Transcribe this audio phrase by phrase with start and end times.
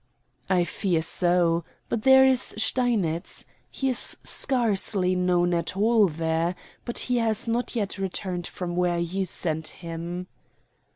[0.49, 3.45] "I fear so; but there is Steinitz.
[3.69, 8.97] He is scarcely known at all there; but he has not yet returned from where
[8.97, 10.25] you sent him."